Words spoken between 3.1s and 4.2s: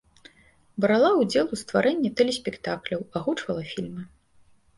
агучвала фільмы.